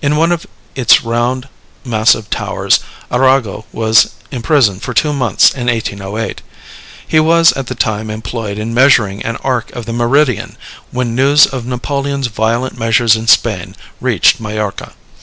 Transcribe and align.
In 0.00 0.16
one 0.16 0.32
of 0.32 0.46
its 0.74 1.04
round, 1.04 1.46
massive 1.84 2.30
towers, 2.30 2.80
Arago 3.12 3.66
was 3.70 4.12
imprisoned 4.30 4.80
for 4.80 4.94
two 4.94 5.12
months 5.12 5.50
in 5.54 5.66
1808. 5.66 6.40
He 7.06 7.20
was 7.20 7.52
at 7.52 7.66
the 7.66 7.74
time 7.74 8.08
employed 8.08 8.56
in 8.58 8.72
measuring 8.72 9.20
an 9.24 9.36
arc 9.44 9.70
of 9.76 9.84
the 9.84 9.92
meridian, 9.92 10.56
when 10.90 11.14
news 11.14 11.44
of 11.44 11.66
Napoleon's 11.66 12.28
violent 12.28 12.78
measures 12.78 13.14
in 13.14 13.26
Spain 13.26 13.76
reached 14.00 14.40
Majorca. 14.40 14.94